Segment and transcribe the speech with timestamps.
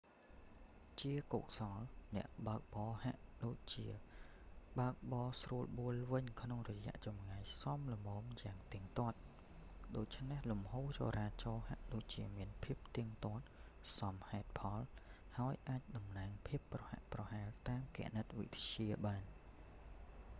[1.01, 1.79] ជាកុសល
[2.17, 3.87] អ្នកបើកបរហាក់ដូចជា
[4.79, 9.17] បើកបរស្រួលបួលវិញក្នុងរយៈចម្ងាយសមល្មនយ៉ាងទៀងទាត់
[9.97, 13.43] ដូច្នេះលំហូរចរាចរណ៍ហាក់ដូចជាមានភាពទៀងទាត់
[13.99, 14.79] សមហេតុផល
[15.37, 19.23] ហើយអាចតំណាងភាពប្រហាក់ប្រហែលតាមគណិតវិទ្យាបាន